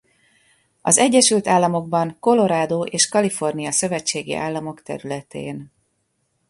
Az 0.81 0.97
Egyesült 0.97 1.47
Államokban 1.47 2.15
Colorado 2.19 2.83
és 2.83 3.09
Kalifornia 3.09 3.71
szövetségi 3.71 4.33
államok 4.35 4.81
területén. 4.81 5.71